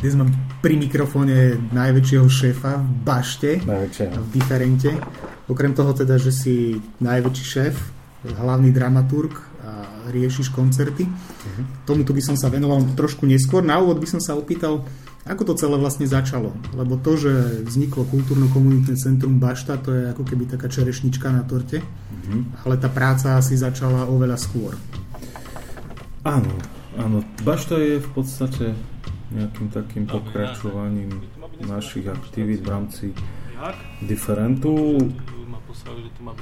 Dnes 0.00 0.16
mám 0.16 0.32
pri 0.64 0.80
mikrofóne 0.80 1.60
najväčšieho 1.76 2.24
šéfa 2.24 2.80
v 2.80 2.88
bašte, 3.04 3.60
Najväčšieho. 3.60 4.16
v 4.16 4.28
diferente. 4.32 4.90
Okrem 5.44 5.76
toho 5.76 5.92
teda, 5.92 6.16
že 6.16 6.32
si 6.32 6.80
najväčší 7.04 7.44
šéf, 7.44 7.76
hlavný 8.24 8.72
dramaturg 8.72 9.36
a 9.60 10.08
riešiš 10.08 10.56
koncerty. 10.56 11.04
Uh-huh. 11.04 11.64
Tomuto 11.84 12.16
by 12.16 12.22
som 12.24 12.32
sa 12.32 12.48
venoval 12.48 12.80
trošku 12.96 13.28
neskôr. 13.28 13.60
Na 13.60 13.76
úvod 13.76 14.00
by 14.00 14.08
som 14.08 14.24
sa 14.24 14.32
opýtal, 14.40 14.88
ako 15.28 15.52
to 15.52 15.60
celé 15.60 15.76
vlastne 15.76 16.08
začalo? 16.08 16.56
Lebo 16.72 16.96
to, 16.96 17.20
že 17.20 17.60
vzniklo 17.68 18.08
kultúrno-komunitné 18.08 18.96
centrum 18.96 19.36
Bašta, 19.36 19.76
to 19.84 19.92
je 19.92 20.16
ako 20.16 20.24
keby 20.24 20.48
taká 20.48 20.72
čerešnička 20.72 21.28
na 21.28 21.44
torte, 21.44 21.84
uh-huh. 21.84 22.64
ale 22.64 22.80
tá 22.80 22.88
práca 22.88 23.36
asi 23.36 23.52
začala 23.52 24.08
oveľa 24.08 24.40
skôr. 24.40 24.72
Áno, 26.24 26.56
áno. 26.96 27.20
Bašta 27.44 27.76
je 27.76 28.00
v 28.00 28.08
podstate 28.16 28.72
nejakým 29.30 29.68
takým 29.70 30.04
pokračovaním 30.06 31.22
našich 31.62 32.08
aktivít 32.08 32.66
v 32.66 32.68
rámci 32.68 33.06
Differentu, 34.02 34.96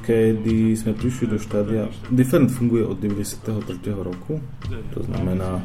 kedy 0.06 0.78
sme 0.78 0.92
prišli 0.94 1.26
do 1.34 1.38
štádia. 1.42 1.90
Different 2.08 2.54
funguje 2.54 2.86
od 2.86 2.96
93. 2.96 3.58
roku, 3.92 4.40
to 4.94 5.00
znamená 5.04 5.60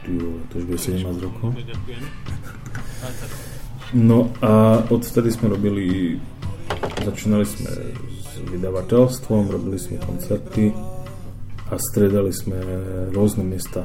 Tyjo, 0.00 0.40
to 0.48 0.58
už 0.58 0.64
bude 0.64 0.80
17 0.80 1.20
rokov. 1.20 1.52
No 3.92 4.32
a 4.40 4.80
odvtedy 4.88 5.28
sme 5.28 5.52
robili, 5.52 6.16
začínali 7.04 7.44
sme 7.44 7.70
s 8.08 8.40
vydavateľstvom, 8.40 9.52
robili 9.52 9.76
sme 9.76 10.00
koncerty 10.00 10.72
a 11.68 11.74
stredali 11.76 12.32
sme 12.32 12.56
rôzne 13.12 13.44
miesta 13.44 13.84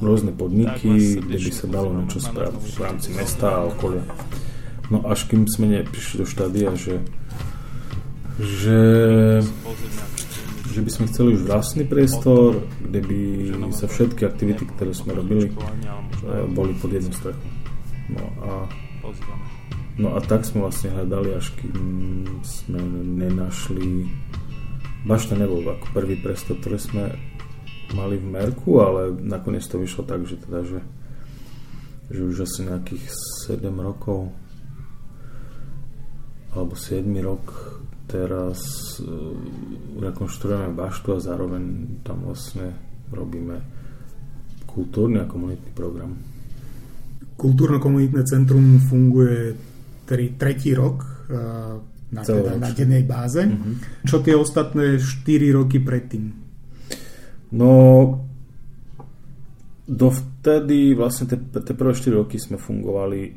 rôzne 0.00 0.32
podniky, 0.34 1.20
kde 1.22 1.38
by 1.38 1.50
sa 1.50 1.66
dalo 1.70 1.94
niečo 1.94 2.18
spraviť 2.22 2.62
v 2.74 2.80
rámci 2.82 3.08
mesta 3.14 3.46
a 3.50 3.66
okolia. 3.68 4.02
No 4.92 5.00
až 5.06 5.26
kým 5.30 5.48
sme 5.48 5.70
neprišli 5.70 6.22
do 6.22 6.26
štádia, 6.28 6.74
že, 6.76 7.00
že, 8.36 8.80
že 10.70 10.80
by 10.82 10.90
sme 10.90 11.04
chceli 11.08 11.38
už 11.38 11.48
vlastný 11.48 11.84
priestor, 11.88 12.64
kde 12.84 13.00
by 13.00 13.20
sa 13.72 13.88
všetky 13.88 14.28
aktivity, 14.28 14.68
ktoré 14.76 14.92
sme 14.92 15.16
robili, 15.16 15.50
boli 16.52 16.72
pod 16.76 16.90
jednou 16.92 17.14
strechou. 17.14 17.48
No 18.12 18.24
a, 18.44 18.50
no 19.96 20.08
a 20.12 20.18
tak 20.20 20.44
sme 20.44 20.68
vlastne 20.68 20.92
hľadali, 20.92 21.32
až 21.32 21.54
kým 21.56 21.80
sme 22.44 22.80
nenašli 23.24 24.04
Bašta 25.04 25.36
nebol 25.36 25.60
ako 25.60 25.84
prvý 25.92 26.16
priestor, 26.16 26.56
ktorý 26.64 26.80
sme 26.80 27.04
mali 27.94 28.18
v 28.18 28.26
Merku, 28.26 28.82
ale 28.82 29.14
nakoniec 29.14 29.62
to 29.64 29.78
vyšlo 29.78 30.02
tak, 30.02 30.26
že 30.26 30.36
teda, 30.42 30.66
že, 30.66 30.80
že 32.10 32.20
už 32.20 32.44
asi 32.44 32.66
nejakých 32.66 33.04
7 33.46 33.62
rokov 33.78 34.34
alebo 36.54 36.74
7 36.78 37.06
rok 37.22 37.44
teraz 38.06 38.60
uh, 39.00 39.08
rekonštruujeme 39.98 40.76
baštu 40.76 41.08
a 41.16 41.18
zároveň 41.18 41.62
tam 42.06 42.26
vlastne 42.26 42.74
robíme 43.10 43.58
kultúrny 44.68 45.22
a 45.22 45.30
komunitný 45.30 45.70
program. 45.74 46.14
Kultúrno-komunitné 47.34 48.22
centrum 48.26 48.78
funguje 48.78 49.54
tri, 50.06 50.34
tretí 50.38 50.74
rok 50.76 51.02
uh, 51.02 51.78
na, 52.14 52.22
teda, 52.22 52.54
na 52.54 52.70
dennej 52.70 53.02
báze. 53.02 53.42
Mm-hmm. 53.42 54.06
Čo 54.06 54.22
tie 54.22 54.38
ostatné 54.38 55.02
4 55.02 55.58
roky 55.58 55.82
predtým? 55.82 56.43
No, 57.52 57.72
dovtedy 59.84 60.96
vlastne 60.96 61.28
tie, 61.28 61.38
tie 61.40 61.74
prvé 61.76 61.92
4 61.92 62.20
roky 62.24 62.40
sme 62.40 62.56
fungovali 62.56 63.36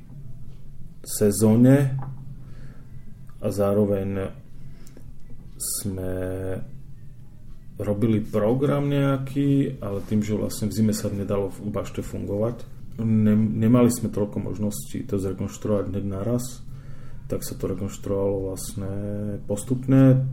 sezóne 1.03 1.95
a 3.39 3.47
zároveň 3.51 4.31
sme 5.57 6.11
robili 7.77 8.19
program 8.25 8.89
nejaký, 8.89 9.77
ale 9.79 10.01
tým, 10.09 10.25
že 10.25 10.33
vlastne 10.33 10.67
v 10.67 10.75
zime 10.75 10.93
sa 10.97 11.13
nedalo 11.13 11.53
v 11.53 11.69
bašte 11.69 12.01
fungovať, 12.01 12.65
ne, 12.97 13.35
nemali 13.37 13.93
sme 13.93 14.09
toľko 14.09 14.49
možností 14.49 15.05
to 15.05 15.21
zrekonštruovať 15.21 15.93
hneď 15.93 16.05
naraz, 16.05 16.65
tak 17.29 17.45
sa 17.45 17.53
to 17.53 17.69
rekonštruovalo 17.69 18.37
vlastne 18.49 18.91
postupne, 19.45 20.25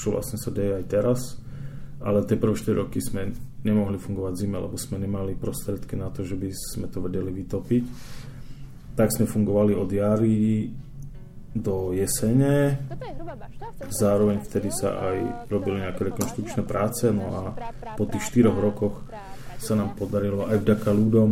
čo 0.00 0.16
vlastne 0.16 0.40
sa 0.40 0.48
deje 0.48 0.80
aj 0.80 0.84
teraz 0.88 1.20
ale 2.00 2.24
tie 2.24 2.40
prvé 2.40 2.56
4 2.56 2.80
roky 2.80 2.98
sme 3.00 3.32
nemohli 3.60 4.00
fungovať 4.00 4.32
zime, 4.40 4.56
lebo 4.56 4.76
sme 4.80 4.96
nemali 4.96 5.36
prostredky 5.36 5.96
na 5.96 6.08
to, 6.08 6.24
že 6.24 6.36
by 6.36 6.48
sme 6.52 6.86
to 6.88 7.04
vedeli 7.04 7.28
vytopiť. 7.28 7.82
Tak 8.96 9.08
sme 9.12 9.28
fungovali 9.28 9.76
od 9.76 9.88
jary 9.92 10.68
do 11.52 11.92
jesene. 11.92 12.78
Zároveň 13.90 14.40
vtedy 14.40 14.70
sa 14.70 14.96
aj 15.12 15.48
robili 15.50 15.82
nejaké 15.82 16.08
rekonštrukčné 16.14 16.62
práce, 16.64 17.10
no 17.10 17.26
a 17.34 17.42
po 17.98 18.04
tých 18.08 18.32
4 18.32 18.48
rokoch 18.54 19.02
sa 19.60 19.76
nám 19.76 19.92
podarilo 19.92 20.48
aj 20.48 20.56
vďaka 20.62 20.88
ľuďom 20.88 21.28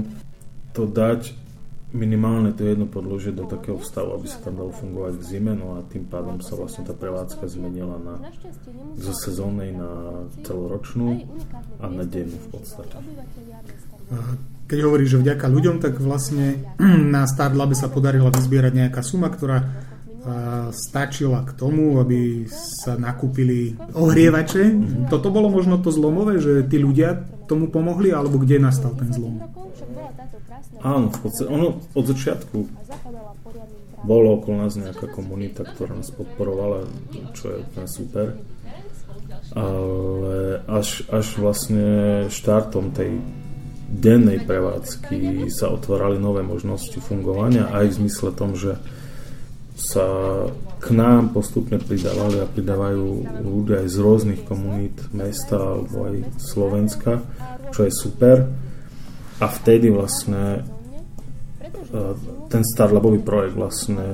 to 0.77 0.84
dať 0.84 1.47
minimálne 1.93 2.53
to 2.53 2.69
jedno 2.69 2.84
podložie 2.84 3.32
do 3.32 3.49
takého 3.49 3.81
stavu, 3.81 4.12
aby 4.21 4.28
sa 4.28 4.44
tam 4.44 4.60
dalo 4.60 4.72
fungovať 4.76 5.15
v 5.16 5.25
zime, 5.25 5.53
no 5.56 5.81
a 5.81 5.84
tým 5.88 6.04
pádom 6.04 6.37
sa 6.44 6.53
vlastne 6.53 6.84
tá 6.84 6.93
prevádzka 6.93 7.49
zmenila 7.49 7.97
na, 7.97 8.21
zo 9.00 9.15
sezónnej 9.16 9.72
na 9.72 9.91
celoročnú 10.44 11.25
a 11.81 11.88
na 11.88 12.04
dennú 12.04 12.37
v 12.37 12.48
podstate. 12.53 12.97
Keď 14.69 14.78
hovoríš, 14.84 15.16
že 15.16 15.22
vďaka 15.25 15.47
ľuďom, 15.48 15.77
tak 15.81 15.97
vlastne 15.97 16.60
na 17.15 17.25
Start 17.25 17.56
Labe 17.56 17.72
sa 17.72 17.88
podarila 17.88 18.28
vyzbierať 18.28 18.72
nejaká 18.77 19.00
suma, 19.00 19.32
ktorá 19.32 19.88
stačila 20.75 21.44
k 21.44 21.53
tomu, 21.56 21.99
aby 22.00 22.49
sa 22.50 22.97
nakúpili 22.99 23.77
ohrievače. 23.97 24.75
Toto 25.09 25.28
bolo 25.33 25.49
možno 25.53 25.81
to 25.81 25.89
zlomové, 25.93 26.39
že 26.39 26.66
tí 26.66 26.81
ľudia 26.81 27.25
tomu 27.49 27.72
pomohli, 27.72 28.12
alebo 28.12 28.41
kde 28.41 28.61
nastal 28.61 28.93
ten 28.94 29.09
zlom? 29.12 29.41
Áno, 30.84 31.11
v 31.11 31.19
podstate, 31.19 31.49
ono 31.50 31.83
od 31.97 32.05
začiatku 32.06 32.59
bolo 34.06 34.39
okolo 34.39 34.62
nás 34.62 34.78
nejaká 34.78 35.11
komunita, 35.11 35.66
ktorá 35.66 35.99
nás 35.99 36.15
podporovala, 36.15 36.87
čo 37.34 37.50
je 37.50 37.56
úplne 37.66 37.89
super. 37.91 38.27
Ale 39.56 40.62
až, 40.69 41.09
až 41.10 41.27
vlastne 41.41 41.87
štartom 42.31 42.95
tej 42.95 43.19
dennej 43.89 44.45
prevádzky 44.45 45.49
sa 45.49 45.72
otvárali 45.72 46.21
nové 46.21 46.45
možnosti 46.45 46.95
fungovania 47.00 47.72
aj 47.72 47.89
v 47.89 47.97
zmysle 48.05 48.31
tom, 48.37 48.53
že 48.53 48.77
sa 49.78 50.06
k 50.83 50.87
nám 50.91 51.31
postupne 51.31 51.78
pridávali 51.78 52.43
a 52.43 52.50
pridávajú 52.50 53.06
ľudia 53.47 53.87
aj 53.87 53.89
z 53.94 53.97
rôznych 54.03 54.43
komunít 54.43 54.99
mesta 55.15 55.55
alebo 55.55 56.11
aj 56.11 56.16
Slovenska, 56.43 57.22
čo 57.71 57.87
je 57.87 57.93
super. 57.94 58.50
A 59.39 59.47
vtedy 59.47 59.94
vlastne 59.94 60.66
e, 61.62 62.00
ten 62.50 62.62
Starlabový 62.66 63.22
projekt 63.22 63.55
vlastne 63.55 64.06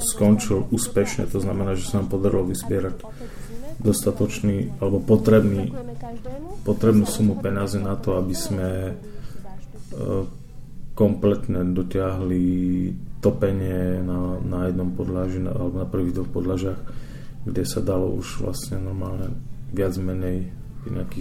skončil 0.00 0.64
úspešne, 0.72 1.28
to 1.28 1.44
znamená, 1.44 1.76
že 1.76 1.84
sa 1.84 2.00
nám 2.00 2.08
podarilo 2.08 2.48
vyzbierať 2.48 3.04
dostatočný 3.84 4.80
alebo 4.80 4.96
potrebný, 5.04 5.76
potrebnú 6.64 7.04
sumu 7.04 7.36
peniazy 7.36 7.84
na 7.84 8.00
to, 8.00 8.16
aby 8.16 8.32
sme 8.32 8.68
e, 8.88 8.92
kompletne 10.94 11.66
dotiahli 11.74 12.46
topenie 13.18 13.98
na, 14.02 14.38
na 14.38 14.70
jednom 14.70 14.94
podlaži 14.94 15.42
alebo 15.42 15.82
na 15.82 15.88
prvých 15.88 16.22
dvoch 16.22 16.30
podlažiach, 16.30 16.80
kde 17.44 17.62
sa 17.66 17.82
dalo 17.82 18.14
už 18.14 18.46
vlastne 18.46 18.78
normálne 18.78 19.34
viac 19.74 19.98
menej 19.98 20.54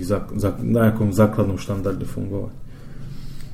zak, 0.03 0.35
zak, 0.37 0.61
na 0.61 0.89
nejakom 0.89 1.09
základnom 1.09 1.57
štandarde 1.57 2.05
fungovať. 2.05 2.55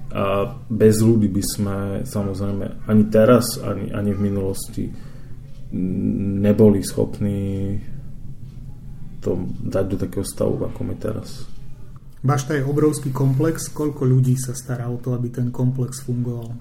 A 0.09 0.57
bez 0.67 1.05
ľudí 1.05 1.29
by 1.29 1.43
sme 1.45 1.77
samozrejme 2.01 2.89
ani 2.89 3.03
teraz, 3.13 3.61
ani, 3.61 3.93
ani 3.93 4.11
v 4.17 4.21
minulosti 4.25 4.85
neboli 6.41 6.81
schopní 6.81 7.77
to 9.21 9.37
dať 9.69 9.85
do 9.85 9.97
takého 10.01 10.25
stavu, 10.25 10.57
ako 10.65 10.81
my 10.81 10.95
teraz. 10.97 11.45
Bašta 12.19 12.59
je 12.59 12.67
obrovský 12.67 13.15
komplex. 13.15 13.71
Koľko 13.71 14.03
ľudí 14.03 14.35
sa 14.35 14.51
stará 14.51 14.91
o 14.91 14.99
to, 14.99 15.15
aby 15.15 15.31
ten 15.31 15.55
komplex 15.55 16.03
fungoval? 16.03 16.51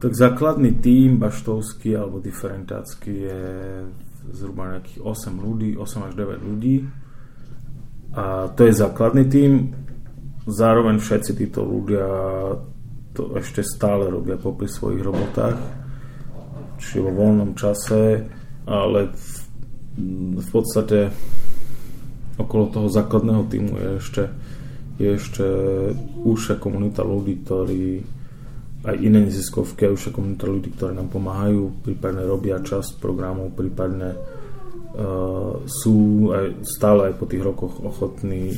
Tak 0.00 0.12
základný 0.16 0.80
tím 0.80 1.20
baštovský 1.20 1.92
alebo 1.92 2.24
diferentácky 2.24 3.12
je 3.28 3.42
zhruba 4.32 4.76
nejakých 4.76 5.00
8 5.04 5.44
ľudí, 5.44 5.76
8 5.76 6.08
až 6.08 6.12
9 6.16 6.40
ľudí 6.40 6.76
a 8.14 8.50
to 8.58 8.66
je 8.66 8.74
základný 8.74 9.24
tým. 9.30 9.70
Zároveň 10.50 10.98
všetci 10.98 11.32
títo 11.36 11.62
ľudia 11.62 12.06
to 13.14 13.38
ešte 13.38 13.62
stále 13.62 14.10
robia 14.10 14.34
popri 14.34 14.66
svojich 14.66 15.02
robotách, 15.02 15.58
či 16.78 16.98
vo 16.98 17.10
voľnom 17.14 17.54
čase, 17.54 18.26
ale 18.66 19.14
v, 19.14 19.30
v 20.38 20.48
podstate 20.50 21.10
okolo 22.40 22.72
toho 22.72 22.88
základného 22.88 23.42
týmu 23.48 23.72
je 23.76 23.88
ešte 24.00 24.22
je 25.00 25.16
ešte 25.16 25.46
užšia 26.28 26.60
komunita 26.60 27.00
ľudí, 27.00 27.40
ktorí 27.40 28.04
aj 28.84 28.96
iné 29.00 29.24
neziskovky, 29.24 29.88
aj 29.88 29.96
užšia 29.96 30.12
komunita 30.12 30.44
ľudí, 30.44 30.68
ktorí 30.76 30.92
nám 30.92 31.08
pomáhajú, 31.08 31.84
prípadne 31.84 32.28
robia 32.28 32.60
časť 32.60 33.00
programov, 33.00 33.56
prípadne 33.56 34.12
uh, 34.12 35.56
sú 35.64 36.28
aj, 36.36 36.64
stále 36.64 37.12
aj 37.12 37.14
po 37.16 37.24
tých 37.24 37.40
rokoch 37.40 37.80
ochotní 37.80 38.52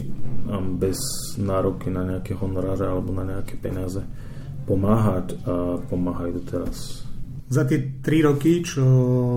um, 0.50 0.78
bez 0.82 0.98
nároky 1.38 1.94
na 1.94 2.02
nejaké 2.02 2.34
honoráre 2.34 2.90
alebo 2.90 3.14
na 3.14 3.38
nejaké 3.38 3.54
peniaze 3.58 4.02
pomáhať 4.66 5.38
a 5.46 5.78
pomáhajú 5.90 6.38
teraz. 6.46 7.06
Za 7.52 7.68
tie 7.68 8.00
tri 8.00 8.24
roky, 8.24 8.64
čo 8.64 8.80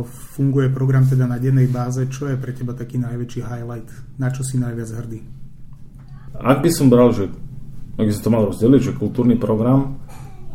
funguje 0.07 0.71
program 0.71 1.03
teda 1.03 1.27
na 1.27 1.35
dennej 1.35 1.67
báze, 1.67 2.07
čo 2.07 2.31
je 2.31 2.39
pre 2.39 2.55
teba 2.55 2.71
taký 2.71 2.95
najväčší 2.95 3.43
highlight? 3.43 3.91
Na 4.15 4.31
čo 4.31 4.39
si 4.39 4.55
najviac 4.55 4.87
hrdý? 4.87 5.19
Ak 6.39 6.63
by 6.63 6.71
som 6.71 6.87
bral, 6.87 7.11
že 7.11 7.27
ak 7.99 8.07
by 8.07 8.11
som 8.15 8.23
to 8.23 8.31
mal 8.31 8.47
rozdeliť, 8.47 8.81
že 8.87 8.95
kultúrny 8.95 9.35
program 9.35 9.99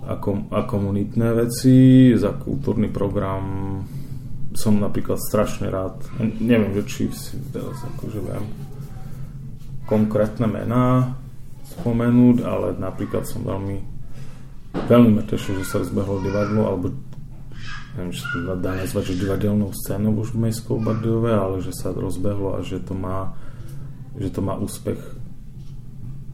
a, 0.09 0.17
kom, 0.17 0.49
a 0.49 0.65
komunitné 0.65 1.37
veci, 1.37 2.12
za 2.17 2.33
kultúrny 2.33 2.89
program 2.89 3.45
som 4.57 4.81
napríklad 4.81 5.21
strašne 5.21 5.69
rád. 5.69 6.01
Neviem, 6.41 6.73
že 6.81 6.83
či 6.89 7.03
si 7.12 7.37
teraz 7.53 7.77
akože 7.77 8.25
viem 8.25 8.45
konkrétne 9.85 10.49
mená 10.49 11.12
spomenúť, 11.77 12.37
ale 12.41 12.73
napríklad 12.81 13.29
som 13.29 13.45
veľmi 13.45 14.01
veľmi 14.71 15.11
ma 15.19 15.23
teší, 15.27 15.61
že 15.61 15.67
sa 15.67 15.83
rozbehlo 15.83 16.23
divadlo, 16.23 16.62
alebo 16.67 16.95
neviem, 18.00 18.17
či 18.17 18.25
sa 18.25 18.56
dá 18.56 18.73
nazvať, 18.81 19.12
že 19.12 19.20
divadelnou 19.20 19.76
scénou 19.76 20.17
už 20.17 20.32
v 20.32 20.49
Mestskou 20.49 20.81
Bardejove, 20.81 21.37
ale 21.37 21.61
že 21.61 21.76
sa 21.76 21.93
rozbehlo 21.93 22.56
a 22.56 22.64
že 22.64 22.81
to 22.81 22.97
má 22.97 23.37
že 24.17 24.32
to 24.32 24.41
má 24.43 24.58
úspech 24.58 24.99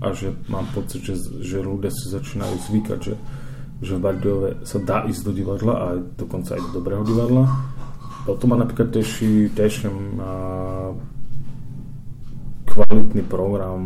a 0.01 0.15
že 0.15 0.33
mám 0.47 0.65
pocit, 0.73 1.03
že, 1.03 1.19
že 1.43 1.61
ľudia 1.61 1.91
si 1.93 2.09
začínajú 2.09 2.57
zvykať, 2.71 2.99
že, 3.03 3.15
že 3.83 3.93
v 3.99 4.01
Bardejove 4.01 4.51
sa 4.63 4.79
dá 4.79 5.05
ísť 5.05 5.23
do 5.27 5.33
divadla 5.35 5.75
a 5.75 5.87
dokonca 5.99 6.57
aj 6.57 6.63
do 6.71 6.71
dobrého 6.81 7.03
divadla. 7.05 7.45
Potom 8.25 8.55
ma 8.55 8.57
napríklad 8.61 8.93
teší, 8.93 9.53
teší 9.53 9.89
ma 9.91 10.33
kvalitný 12.65 13.25
program, 13.25 13.81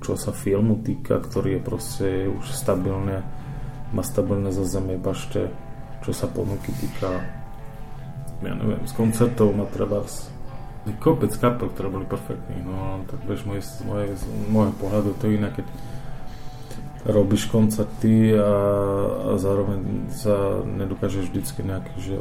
čo 0.00 0.16
sa 0.16 0.32
filmu 0.32 0.80
týka, 0.80 1.20
ktorý 1.20 1.60
je 1.60 1.60
proste 1.60 2.08
už 2.28 2.44
stabilne 2.50 3.20
má 3.90 4.06
stabilné 4.06 4.54
zazemie 4.54 4.96
bašte, 4.96 5.50
čo 6.00 6.10
sa 6.16 6.26
ponuky 6.28 6.72
týka 6.80 7.40
ja 8.40 8.56
neviem, 8.56 8.80
z 8.88 8.96
koncertov 8.96 9.52
má 9.52 9.68
treba 9.68 10.00
kopec 10.96 11.32
kapel, 11.36 11.68
ktoré 11.68 11.92
boli 11.92 12.06
perfektní, 12.08 12.56
no 12.64 13.04
tak 13.04 13.20
vieš, 13.28 13.44
moje, 13.44 13.62
moje, 13.84 14.16
môjho 14.48 14.72
pohľadu 14.80 15.12
to 15.20 15.28
iné, 15.28 15.52
keď 15.52 15.68
robíš 17.04 17.48
koncerty 17.48 18.32
a, 18.36 18.52
a 19.28 19.30
zároveň 19.36 20.08
sa 20.12 20.60
nedokážeš 20.64 21.32
vždycky 21.32 21.64
nejaký, 21.64 21.94
že 22.00 22.16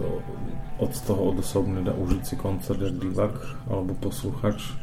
od 0.80 0.92
toho 0.96 1.36
odosobne 1.36 1.84
dá 1.84 1.92
užiť 1.92 2.24
si 2.24 2.36
koncert 2.40 2.80
jak 2.80 2.96
divák 2.96 3.36
alebo 3.68 3.92
posluchač. 4.00 4.76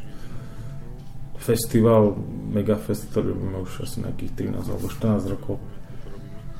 Festival, 1.37 2.17
Megafest, 2.49 3.09
ktorý 3.13 3.33
máme 3.33 3.65
už 3.65 3.85
asi 3.85 4.01
nejakých 4.01 4.53
13 4.57 4.73
alebo 4.73 4.85
14 4.89 5.33
rokov, 5.33 5.61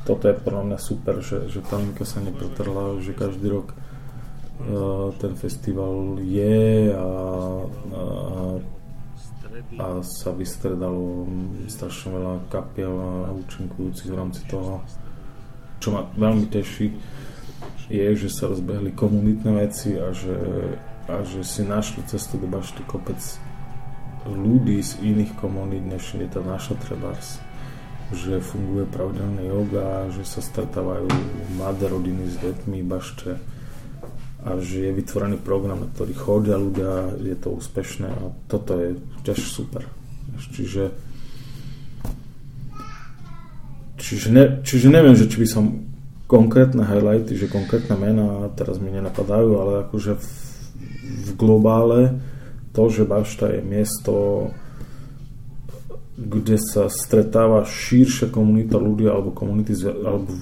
toto 0.07 0.31
je 0.31 0.39
podľa 0.39 0.63
mňa 0.71 0.79
super, 0.79 1.19
že, 1.19 1.51
že 1.51 1.59
tá 1.59 1.75
linka 1.75 2.07
sa 2.07 2.23
nepretrhla, 2.23 3.03
že 3.03 3.11
každý 3.11 3.51
rok 3.51 3.75
uh, 3.75 5.11
ten 5.19 5.35
festival 5.35 6.15
je 6.23 6.95
a, 6.95 7.03
a, 7.03 8.03
a 9.83 9.85
sa 10.07 10.31
vystredalo 10.31 11.27
strašne 11.67 12.15
veľa 12.15 12.33
kapiel 12.47 12.93
a 12.95 13.35
účinkujúcich 13.35 14.07
v 14.07 14.15
rámci 14.15 14.47
toho. 14.47 14.79
Čo 15.83 15.91
ma 15.91 16.07
veľmi 16.15 16.47
teší, 16.47 16.87
je, 17.91 18.07
že 18.15 18.31
sa 18.31 18.47
rozbehli 18.47 18.95
komunitné 18.95 19.51
veci 19.59 19.99
a 19.99 20.15
že, 20.15 20.39
a 21.11 21.19
že 21.27 21.43
si 21.43 21.67
našli 21.67 22.07
cestu 22.07 22.39
do 22.39 22.47
bašty 22.47 22.79
kopec 22.87 23.19
ľudí 24.23 24.79
z 24.79 25.03
iných 25.03 25.35
komunít, 25.35 25.83
než 25.83 26.15
je 26.15 26.27
tá 26.31 26.39
naša 26.39 26.79
trebárs 26.79 27.43
že 28.15 28.39
funguje 28.39 28.87
pravidelná 28.87 29.43
yoga, 29.43 30.07
že 30.15 30.23
sa 30.23 30.39
stretávajú 30.39 31.11
mladé 31.59 31.91
rodiny 31.91 32.31
s 32.31 32.35
deťmi, 32.39 32.79
bašte 32.87 33.35
a 34.47 34.55
že 34.63 34.87
je 34.87 34.91
vytvorený 34.95 35.43
program, 35.43 35.83
na 35.83 35.91
ktorý 35.91 36.13
chodia 36.15 36.55
ľudia, 36.55 37.19
je 37.19 37.35
to 37.35 37.51
úspešné 37.59 38.07
a 38.07 38.31
toto 38.47 38.79
je 38.79 38.95
tiež 39.27 39.39
super. 39.43 39.83
Čiže 40.55 40.93
čiže, 43.99 44.29
ne, 44.31 44.63
čiže 44.63 44.87
neviem, 44.87 45.17
že 45.19 45.27
či 45.27 45.43
by 45.43 45.47
som 45.49 45.65
konkrétne 46.31 46.87
highlighty, 46.87 47.35
že 47.35 47.51
konkrétne 47.51 47.99
mená 47.99 48.47
teraz 48.55 48.79
mi 48.79 48.87
nenapadajú, 48.87 49.49
ale 49.59 49.73
akože 49.87 50.15
v, 50.15 50.27
v 51.27 51.29
globále 51.35 52.15
to, 52.71 52.87
že 52.87 53.09
Bašta 53.09 53.51
je 53.51 53.61
miesto 53.65 54.13
kde 56.17 56.57
sa 56.57 56.89
stretáva 56.89 57.61
širšia 57.61 58.33
komunita 58.33 58.81
ľudia 58.81 59.13
alebo 59.13 59.29
komunity 59.29 59.77
alebo 59.85 60.33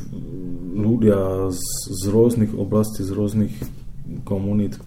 ľudia 0.75 1.51
z, 1.51 1.63
z 1.91 2.03
rôznych 2.07 2.55
oblastí, 2.55 3.03
z 3.03 3.11
rôznych 3.11 3.53
komunít, 4.23 4.79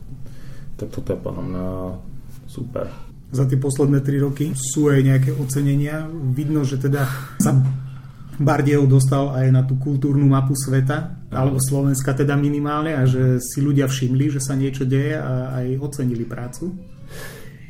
tak 0.80 0.88
toto 0.88 1.12
je 1.12 1.20
podľa 1.20 1.44
mňa 1.44 1.66
super. 2.48 2.86
Za 3.28 3.44
tie 3.44 3.60
posledné 3.60 4.00
tri 4.00 4.16
roky 4.16 4.56
sú 4.56 4.88
aj 4.88 5.04
nejaké 5.04 5.30
ocenenia. 5.36 6.08
Vidno, 6.08 6.64
že 6.64 6.80
teda 6.80 7.04
sa 7.36 7.52
Bardejov 8.38 8.88
dostal 8.88 9.34
aj 9.34 9.46
na 9.50 9.66
tú 9.66 9.76
kultúrnu 9.76 10.24
mapu 10.24 10.54
sveta, 10.54 11.28
alebo 11.28 11.60
Slovenska 11.60 12.14
teda 12.14 12.38
minimálne, 12.38 12.94
a 12.94 13.02
že 13.04 13.42
si 13.42 13.58
ľudia 13.60 13.90
všimli, 13.90 14.32
že 14.32 14.40
sa 14.40 14.54
niečo 14.54 14.86
deje 14.86 15.18
a 15.18 15.58
aj 15.60 15.66
ocenili 15.82 16.24
prácu. 16.24 16.72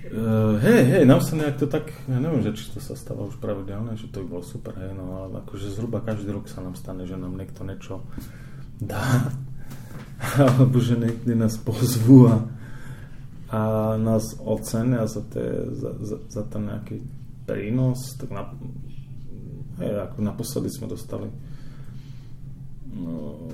Uh, 0.09 0.57
hej, 0.65 0.83
hej, 0.89 1.03
sa 1.21 1.35
nejak 1.37 1.61
to 1.61 1.69
tak, 1.69 1.93
ja 2.09 2.17
neviem, 2.17 2.41
že 2.41 2.57
či 2.57 2.73
to 2.73 2.81
sa 2.81 2.97
stáva 2.97 3.29
už 3.29 3.37
pravidelne, 3.45 3.93
že 3.93 4.09
to 4.09 4.25
by 4.25 4.41
bolo 4.41 4.45
super, 4.45 4.73
hej, 4.81 4.97
no 4.97 5.29
ale 5.29 5.45
akože 5.45 5.69
zhruba 5.69 6.01
každý 6.01 6.33
rok 6.33 6.49
sa 6.49 6.65
nám 6.65 6.81
stane, 6.81 7.05
že 7.05 7.21
nám 7.21 7.37
niekto 7.37 7.61
niečo 7.61 8.01
dá, 8.81 9.29
alebo 10.41 10.81
že 10.81 10.97
niekde 10.97 11.37
nás 11.37 11.61
pozvú 11.61 12.33
a, 12.33 12.37
a 13.53 13.61
nás 14.01 14.33
ocenia 14.41 15.05
za, 15.05 15.21
te, 15.29 15.45
za, 15.77 15.93
za, 16.01 16.17
za 16.25 16.43
ten 16.49 16.63
nejaký 16.65 16.97
prínos, 17.45 18.17
tak 18.17 18.33
na, 18.33 18.49
hej, 19.85 19.93
ako 20.09 20.25
naposledy 20.25 20.73
sme 20.73 20.89
dostali 20.89 21.29
no, 22.97 23.45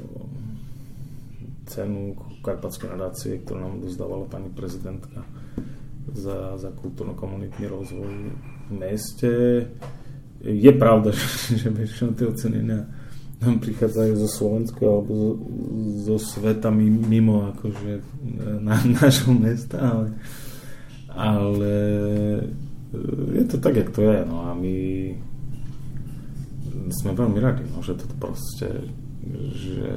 cenu 1.66 2.14
Karpatskej 2.46 2.94
nadácie, 2.94 3.42
ktorú 3.42 3.58
nám 3.58 3.74
dozdávala 3.82 4.30
pani 4.30 4.54
prezidentka 4.54 5.26
za, 6.14 6.56
za 6.56 6.70
kultúrno-komunitný 6.78 7.66
rozvoj 7.66 8.14
v 8.70 8.72
meste. 8.72 9.32
Je 10.40 10.72
pravda, 10.72 11.10
že, 11.18 11.58
že 11.58 11.68
väčšinou 11.68 12.14
tie 12.14 12.26
ocenenia 12.30 12.86
nám 13.42 13.60
prichádzajú 13.60 14.12
zo 14.16 14.28
Slovenska 14.30 14.82
alebo 14.86 15.12
zo, 15.12 15.30
zo 16.06 16.16
sveta 16.16 16.72
mimo 16.72 17.50
akože 17.52 18.00
na, 18.62 18.78
našho 19.02 19.36
mesta, 19.36 19.76
ale, 19.82 20.08
ale 21.12 21.74
je 23.34 23.44
to 23.50 23.56
tak, 23.60 23.74
jak 23.76 23.90
to 23.90 24.00
je. 24.00 24.16
No 24.24 24.48
a 24.48 24.56
my 24.56 24.76
sme 26.94 27.10
veľmi 27.12 27.38
radi, 27.42 27.66
no, 27.68 27.82
že 27.82 27.98
toto 27.98 28.14
proste 28.16 28.70
že, 29.32 29.92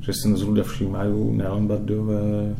že 0.00 0.10
si 0.12 0.24
nás 0.32 0.40
ľudia 0.40 0.64
všímajú, 0.64 1.36
Bardejové 1.68 2.56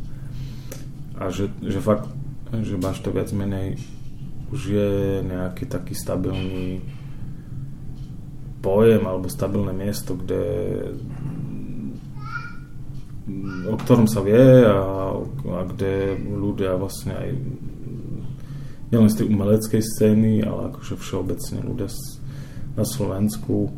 a 1.16 1.32
že, 1.32 1.48
že 1.64 1.80
fakt 1.80 2.12
že 2.52 2.78
máš 2.78 3.02
to 3.02 3.10
viac 3.10 3.30
menej 3.34 3.78
už 4.50 4.60
je 4.70 4.90
nejaký 5.26 5.66
taký 5.66 5.94
stabilný 5.98 6.78
pojem 8.62 9.02
alebo 9.02 9.26
stabilné 9.26 9.74
miesto, 9.74 10.14
kde 10.14 10.42
o 13.66 13.74
ktorom 13.74 14.06
sa 14.06 14.22
vie 14.22 14.62
a, 14.62 14.78
a 15.18 15.60
kde 15.66 16.14
ľudia 16.18 16.78
vlastne 16.78 17.14
aj 17.18 17.28
nielen 18.94 19.10
z 19.10 19.18
tej 19.18 19.26
umeleckej 19.26 19.82
scény, 19.82 20.46
ale 20.46 20.70
akože 20.70 20.94
všeobecne 20.94 21.58
ľudia 21.66 21.90
na 22.78 22.86
Slovensku 22.86 23.74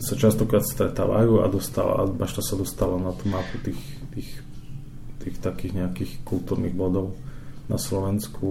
sa 0.00 0.16
častokrát 0.16 0.64
stretávajú 0.64 1.44
a, 1.44 1.48
dostala, 1.48 1.92
a 2.00 2.08
Bašta 2.08 2.40
sa 2.40 2.56
dostala 2.56 2.96
na 2.96 3.12
tú 3.12 3.28
mapu 3.28 3.56
tých, 3.64 3.80
tých 4.16 4.43
tých 5.24 5.40
takých 5.40 5.72
nejakých 5.80 6.12
kultúrnych 6.22 6.76
bodov 6.76 7.16
na 7.66 7.80
Slovensku, 7.80 8.48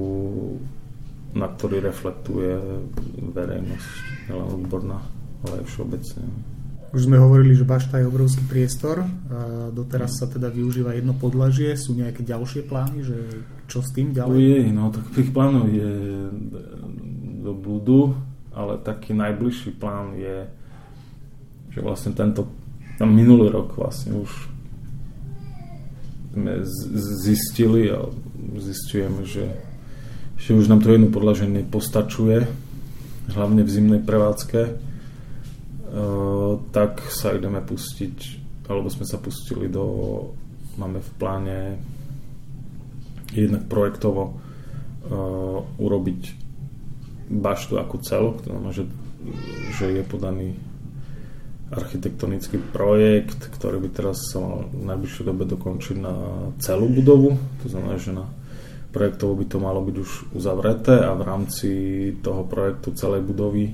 na 1.38 1.46
ktorý 1.46 1.86
reflektuje 1.86 2.58
verejnosť, 3.34 3.90
nielen 4.30 4.50
odborná, 4.58 5.00
ale 5.46 5.62
aj 5.62 5.66
všeobecne. 5.70 6.26
Už 6.94 7.10
sme 7.10 7.18
hovorili, 7.18 7.58
že 7.58 7.66
Bašta 7.66 7.98
je 7.98 8.06
obrovský 8.06 8.46
priestor. 8.46 9.02
Doteraz 9.74 10.14
sa 10.22 10.30
teda 10.30 10.54
využíva 10.54 10.94
jedno 10.94 11.18
podlažie. 11.18 11.74
Sú 11.74 11.98
nejaké 11.98 12.22
ďalšie 12.22 12.70
plány, 12.70 13.02
že 13.02 13.18
čo 13.66 13.82
s 13.82 13.90
tým 13.98 14.14
ďalej? 14.14 14.38
Je, 14.38 14.70
no 14.70 14.94
tak 14.94 15.10
tých 15.10 15.34
plánov 15.34 15.74
je 15.74 15.90
do 17.42 17.58
Bludu, 17.58 18.14
ale 18.54 18.78
taký 18.86 19.18
najbližší 19.18 19.74
plán 19.82 20.14
je, 20.22 20.46
že 21.74 21.82
vlastne 21.82 22.14
tento, 22.14 22.46
tam 23.02 23.10
minulý 23.10 23.50
rok 23.50 23.74
vlastne 23.74 24.14
už 24.22 24.53
sme 26.34 26.66
zistili 27.22 27.94
a 27.94 28.10
zistujeme, 28.58 29.22
že, 29.22 29.54
že 30.42 30.58
už 30.58 30.66
nám 30.66 30.82
to 30.82 30.90
jedno 30.90 31.14
podlaženie 31.14 31.62
postačuje, 31.62 32.50
hlavne 33.38 33.62
v 33.62 33.70
zimnej 33.70 34.02
prevádzke, 34.02 34.62
e, 34.66 34.74
tak 36.74 37.06
sa 37.14 37.38
ideme 37.38 37.62
pustiť, 37.62 38.18
alebo 38.66 38.90
sme 38.90 39.06
sa 39.06 39.22
pustili 39.22 39.70
do, 39.70 39.86
máme 40.82 41.06
v 41.06 41.12
pláne 41.22 41.60
jednak 43.34 43.66
projektovo 43.66 44.30
uh, 44.30 45.82
urobiť 45.82 46.22
baštu 47.34 47.82
ako 47.82 47.96
celok, 48.06 48.36
to 48.46 48.54
znamená, 48.54 48.72
že, 48.72 48.86
že 49.74 49.86
je 49.90 50.04
podaný 50.06 50.54
architektonický 51.74 52.62
projekt, 52.72 53.50
ktorý 53.58 53.82
by 53.82 53.90
teraz 53.90 54.30
sa 54.30 54.38
mal 54.40 54.70
v 54.70 54.86
najbližšej 54.94 55.24
dobe 55.26 55.44
dokončiť 55.50 55.98
na 55.98 56.14
celú 56.62 56.88
budovu, 56.88 57.36
to 57.66 57.68
znamená, 57.68 57.98
že 57.98 58.14
na 58.14 58.30
projektovo 58.94 59.34
by 59.42 59.46
to 59.50 59.58
malo 59.58 59.82
byť 59.82 59.96
už 59.98 60.12
uzavreté 60.38 61.02
a 61.02 61.18
v 61.18 61.26
rámci 61.26 61.70
toho 62.22 62.46
projektu 62.46 62.94
celej 62.94 63.26
budovy 63.26 63.74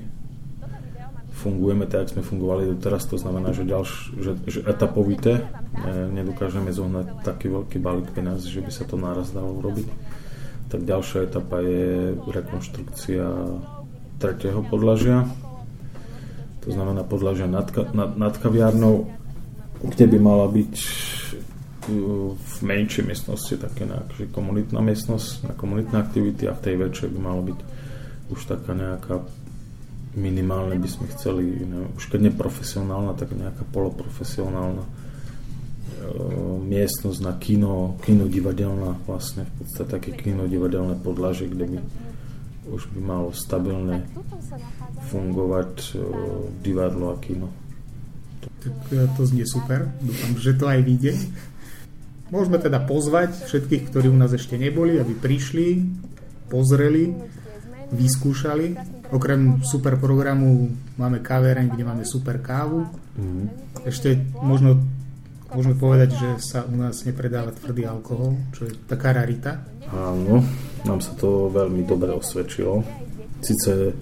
fungujeme 1.39 1.87
tak, 1.87 2.07
ako 2.07 2.19
sme 2.19 2.23
fungovali 2.23 2.63
doteraz, 2.75 3.07
to 3.07 3.15
znamená, 3.15 3.55
že, 3.55 3.63
ďalš, 3.63 3.91
že, 4.19 4.31
že 4.43 4.59
etapovité, 4.67 5.47
nedokážeme 6.11 6.67
zohnať 6.75 7.23
taký 7.23 7.47
veľký 7.47 7.79
balík 7.79 8.11
peniaz, 8.11 8.43
že 8.43 8.59
by 8.59 8.71
sa 8.71 8.83
to 8.83 8.99
naraz 8.99 9.31
dalo 9.31 9.55
urobiť. 9.63 9.87
Tak 10.67 10.83
ďalšia 10.83 11.31
etapa 11.31 11.63
je 11.63 12.13
rekonštrukcia 12.27 13.25
tretieho 14.19 14.59
podlažia, 14.67 15.23
to 16.59 16.69
znamená 16.71 17.07
podlažia 17.07 17.47
nad, 17.47 17.67
nad, 17.95 18.17
nad 18.17 18.33
kaviárnou, 18.35 19.07
kde 19.79 20.05
by 20.11 20.17
mala 20.19 20.45
byť 20.51 20.73
uh, 20.75 22.35
v 22.35 22.55
menšej 22.61 23.03
miestnosti 23.07 23.55
také 23.55 23.87
nejaká 23.87 24.27
komunitná 24.35 24.83
miestnosť 24.83 25.49
na 25.49 25.53
komunitné 25.55 25.95
aktivity 25.95 26.45
a 26.51 26.57
v 26.57 26.63
tej 26.63 26.75
väčšej 26.75 27.09
by 27.15 27.19
mala 27.19 27.41
byť 27.47 27.59
už 28.29 28.39
taká 28.45 28.77
nejaká 28.77 29.25
minimálne 30.17 30.77
by 30.81 30.89
sme 30.89 31.05
chceli, 31.13 31.45
neviem, 31.63 31.93
už 31.93 32.09
keď 32.09 32.33
neprofesionálna, 32.33 33.13
tak 33.13 33.33
nejaká 33.33 33.61
poloprofesionálna 33.69 34.81
e, 34.81 34.91
miestnosť 36.65 37.19
na 37.21 37.33
kino, 37.37 37.97
kino 38.01 38.25
divadelná 38.25 38.97
vlastne, 39.05 39.45
v 39.45 39.53
podstate 39.61 39.89
také 39.89 40.11
kino 40.17 40.49
divadelné 40.49 40.97
podlaže, 40.97 41.45
kde 41.45 41.65
by 41.65 41.77
už 42.69 42.89
by 42.93 42.99
malo 43.01 43.29
stabilne 43.33 44.05
fungovať 45.09 45.73
e, 45.75 45.89
divadlo 46.61 47.13
a 47.13 47.15
kino. 47.17 47.49
Tak 48.63 48.75
e, 48.93 49.09
to 49.17 49.21
znie 49.25 49.43
super, 49.43 49.89
dúfam, 49.99 50.37
že 50.37 50.53
to 50.53 50.69
aj 50.69 50.79
vyjde. 50.85 51.13
Môžeme 52.29 52.61
teda 52.61 52.77
pozvať 52.85 53.49
všetkých, 53.49 53.89
ktorí 53.89 54.07
u 54.13 54.17
nás 54.17 54.29
ešte 54.29 54.53
neboli, 54.53 55.01
aby 55.01 55.17
prišli, 55.17 55.81
pozreli, 56.53 57.17
vyskúšali 57.89 58.99
Okrem 59.09 59.65
super 59.65 59.97
programu 59.97 60.69
máme 61.01 61.25
kavereň, 61.25 61.73
kde 61.73 61.81
máme 61.81 62.05
super 62.05 62.37
kávu. 62.37 62.85
Mm. 63.17 63.49
Ešte 63.81 64.21
možno 64.45 64.85
môžeme 65.49 65.73
povedať, 65.73 66.13
že 66.13 66.29
sa 66.37 66.61
u 66.69 66.77
nás 66.77 67.01
nepredáva 67.09 67.49
tvrdý 67.49 67.89
alkohol, 67.89 68.37
čo 68.53 68.69
je 68.69 68.77
taká 68.85 69.17
rarita. 69.17 69.65
Áno, 69.89 70.45
nám 70.87 70.99
sa 71.03 71.15
to 71.17 71.51
veľmi 71.51 71.83
dobre 71.83 72.13
osvedčilo. 72.15 72.83
Sice 73.39 73.95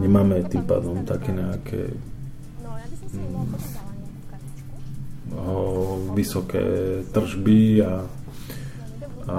nemáme 0.00 0.44
tým 0.48 0.64
pádom 0.64 1.04
také 1.04 1.32
nejaké 1.32 1.92
mm, 3.12 3.76
vysoké 6.16 6.64
tržby 7.12 7.84
a, 7.84 8.04
a 9.28 9.38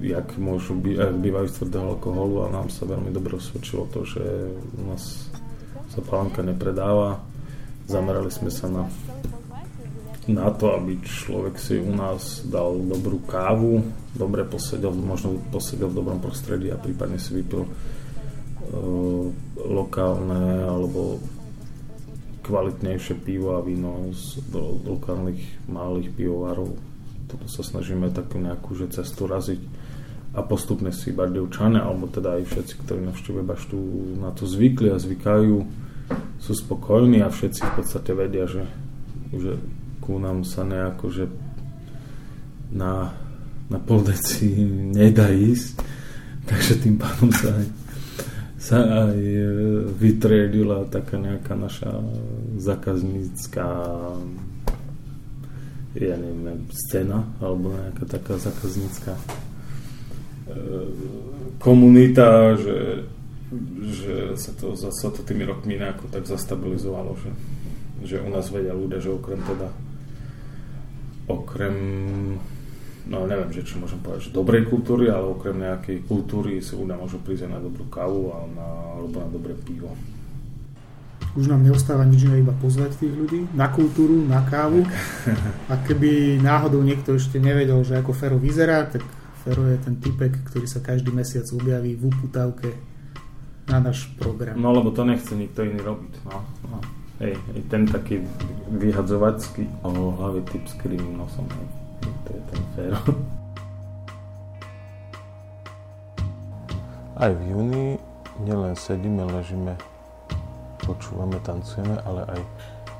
jak 0.00 0.28
môžu 0.40 0.76
by, 0.76 0.90
jak 0.96 1.14
bývajú 1.20 1.46
z 1.48 1.56
tvrdého 1.60 1.86
alkoholu 1.96 2.36
a 2.44 2.52
nám 2.52 2.68
sa 2.72 2.88
veľmi 2.88 3.12
dobre 3.12 3.36
osvedčilo 3.36 3.88
to, 3.92 4.04
že 4.08 4.24
u 4.80 4.82
nás 4.88 5.28
sa 5.92 6.00
palánka 6.00 6.40
nepredáva. 6.40 7.20
Zamerali 7.84 8.32
sme 8.32 8.48
sa 8.48 8.66
na, 8.72 8.88
na 10.30 10.48
to, 10.52 10.72
aby 10.72 10.96
človek 11.04 11.60
si 11.60 11.76
u 11.76 11.92
nás 11.92 12.44
dal 12.48 12.80
dobrú 12.80 13.20
kávu, 13.28 13.84
dobre 14.16 14.48
posedel, 14.48 14.92
možno 14.92 15.36
posedel 15.52 15.92
v 15.92 15.98
dobrom 16.00 16.20
prostredí 16.20 16.72
a 16.72 16.80
prípadne 16.80 17.20
si 17.20 17.36
vypil 17.36 17.64
uh, 17.64 17.70
lokálne 19.68 20.64
alebo 20.64 21.20
kvalitnejšie 22.44 23.20
pivo 23.24 23.56
a 23.56 23.64
víno 23.64 24.12
z 24.12 24.44
do, 24.52 24.80
lokálnych 24.84 25.68
malých 25.68 26.12
pivovarov. 26.12 26.76
Toto 27.28 27.48
sa 27.48 27.64
snažíme 27.64 28.12
takú 28.12 28.36
nejakú 28.36 28.76
že 28.76 28.92
cestu 28.92 29.24
raziť 29.24 29.60
a 30.34 30.42
postupne 30.42 30.90
si 30.90 31.14
Bardejčania, 31.14 31.86
alebo 31.86 32.10
teda 32.10 32.36
aj 32.36 32.50
všetci, 32.50 32.74
ktorí 32.84 33.00
navštívajú 33.06 33.44
baštu, 33.46 33.78
na 34.18 34.34
to 34.34 34.44
zvykli 34.50 34.90
a 34.90 34.98
zvykajú, 34.98 35.56
sú 36.42 36.52
spokojní 36.52 37.22
a 37.22 37.30
všetci 37.30 37.62
v 37.64 37.72
podstate 37.78 38.12
vedia, 38.12 38.44
že, 38.50 38.66
že 39.32 39.56
ku 40.04 40.20
nám 40.20 40.44
sa 40.44 40.68
nejako, 40.68 41.06
že 41.08 41.24
na, 42.76 43.16
na 43.72 43.78
pol 43.80 44.04
deci 44.04 44.52
nedá 44.68 45.32
ísť, 45.32 45.80
takže 46.44 46.84
tým 46.84 47.00
pádom 47.00 47.32
sa 47.32 47.48
aj, 47.56 47.66
sa 48.60 48.78
aj 49.08 49.16
e, 49.16 49.40
vytriedila 49.96 50.84
taká 50.92 51.16
nejaká 51.16 51.56
naša 51.56 51.88
zákaznícká 52.60 53.68
ja 55.94 56.18
neviem, 56.18 56.66
scéna 56.74 57.22
alebo 57.40 57.72
nejaká 57.72 58.04
taká 58.04 58.34
zákaznícka 58.36 59.14
komunita, 61.58 62.56
že, 62.60 63.08
že 63.88 64.14
sa 64.36 64.52
to 64.58 64.76
zase 64.76 65.08
to 65.14 65.22
tými 65.24 65.48
rokmi 65.48 65.80
nejako 65.80 66.12
tak 66.12 66.28
zastabilizovalo, 66.28 67.16
že, 67.16 67.30
že 68.04 68.16
u 68.20 68.28
nás 68.28 68.52
vedia 68.52 68.76
ľudia, 68.76 69.00
že 69.00 69.14
okrem 69.14 69.40
teda 69.40 69.72
okrem 71.28 71.76
no 73.04 73.28
neviem, 73.28 73.52
že 73.52 73.64
či 73.64 73.76
môžem 73.76 74.00
povedať, 74.00 74.28
že 74.28 74.36
dobrej 74.36 74.64
kultúry, 74.68 75.12
ale 75.12 75.28
okrem 75.28 75.60
nejakej 75.60 76.08
kultúry 76.08 76.64
si 76.64 76.72
ľudia 76.72 76.96
môžu 76.96 77.20
prísť 77.20 77.52
na 77.52 77.60
dobrú 77.60 77.84
kávu 77.92 78.32
a 78.32 78.38
na, 78.48 78.68
alebo 78.96 79.16
na 79.20 79.28
dobré 79.28 79.52
pivo. 79.52 79.92
Už 81.34 81.50
nám 81.50 81.66
neostáva 81.66 82.06
nič 82.06 82.30
iné 82.30 82.40
iba 82.40 82.54
pozvať 82.54 82.94
tých 82.94 83.10
ľudí 83.10 83.50
na 83.58 83.66
kultúru, 83.66 84.22
na 84.22 84.46
kávu. 84.46 84.86
A 85.72 85.74
keby 85.82 86.38
náhodou 86.38 86.78
niekto 86.78 87.18
ešte 87.18 87.42
nevedel, 87.42 87.82
že 87.82 87.98
ako 87.98 88.14
Fero 88.14 88.38
vyzerá, 88.38 88.86
tak 88.86 89.02
Fero 89.42 89.66
je 89.66 89.74
ten 89.82 89.98
typek, 89.98 90.30
ktorý 90.46 90.70
sa 90.70 90.78
každý 90.78 91.10
mesiac 91.10 91.42
objaví 91.50 91.98
v 91.98 92.06
uputávke 92.06 92.78
na 93.66 93.82
náš 93.82 94.14
program. 94.14 94.54
No 94.54 94.70
lebo 94.70 94.94
to 94.94 95.02
nechce 95.02 95.34
nikto 95.34 95.66
iný 95.66 95.82
robiť. 95.82 96.22
No, 96.22 96.38
no. 96.70 96.78
Hej, 97.22 97.38
ten 97.70 97.86
taký 97.86 98.26
vyhadzovacký 98.74 99.70
hlavy 99.86 100.42
typ 100.50 100.66
s 100.66 100.74
krým 100.82 101.14
nosom. 101.14 101.46
Hej. 101.46 101.68
To 102.26 102.28
je 102.34 102.42
ten 102.50 102.62
Fero. 102.74 103.00
Aj 107.14 107.30
v 107.30 107.42
júni 107.46 107.94
nielen 108.42 108.74
sedíme, 108.74 109.22
ležíme, 109.22 109.78
počúvame, 110.82 111.38
tancujeme, 111.46 111.94
ale 112.02 112.26
aj 112.26 112.40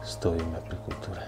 stojíme 0.07 0.59
pri 0.63 0.77
kultúre. 0.87 1.23